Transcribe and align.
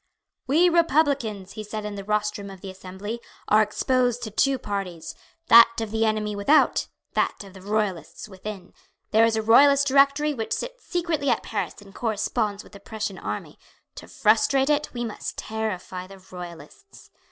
"We 0.47 0.67
Republicans," 0.67 1.51
he 1.51 1.63
said 1.63 1.85
in 1.85 1.93
the 1.93 2.03
rostrum 2.03 2.49
of 2.49 2.61
the 2.61 2.71
Assembly, 2.71 3.21
"are 3.47 3.61
exposed 3.61 4.23
to 4.23 4.31
two 4.31 4.57
parties, 4.57 5.13
that 5.47 5.73
of 5.79 5.91
the 5.91 6.05
enemy 6.07 6.35
without, 6.35 6.87
that 7.13 7.43
of 7.43 7.53
the 7.53 7.61
Royalists 7.61 8.27
within. 8.27 8.73
There 9.11 9.25
is 9.25 9.35
a 9.35 9.43
Royalist 9.43 9.85
directory 9.85 10.33
which 10.33 10.53
sits 10.53 10.83
secretly 10.85 11.29
at 11.29 11.43
Paris 11.43 11.75
and 11.83 11.93
corresponds 11.93 12.63
with 12.63 12.73
the 12.73 12.79
Prussian 12.79 13.19
army. 13.19 13.59
To 13.93 14.07
frustrate 14.07 14.71
it 14.71 14.91
we 14.91 15.05
must 15.05 15.37
terrify 15.37 16.07
the 16.07 16.17
Royalists." 16.17 17.11